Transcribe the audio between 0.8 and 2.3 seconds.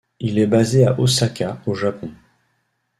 à Osaka, au Japon.